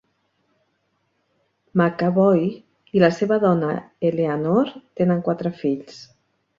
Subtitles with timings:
[1.81, 3.73] McAvoy i la seva dona
[4.13, 6.07] Eleanor tenen quatre fills.